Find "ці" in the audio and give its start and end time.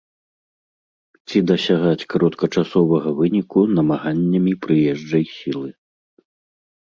1.27-1.41